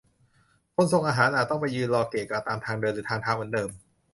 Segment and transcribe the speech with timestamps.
[0.75, 3.69] คนส่งอาหารอาจต้องไปยืนรอเกะกะตามทางเดินหรือทางเท้าเหมือนเดิม